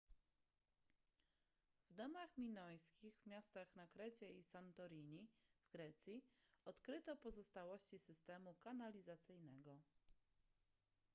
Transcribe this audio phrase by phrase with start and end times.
[1.85, 5.27] w domach w minojskich miastach na krecie i santorini
[5.61, 6.23] w grecji
[6.65, 9.77] odkryto pozostałości systemu kanalizacyjnego